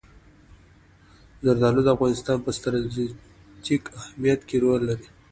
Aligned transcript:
زردالو 1.45 1.81
د 1.83 1.87
افغانستان 1.95 2.37
په 2.45 2.49
ستراتیژیک 2.57 3.83
اهمیت 3.99 4.39
کې 4.47 4.57
رول 4.63 4.81
لري. 4.89 5.07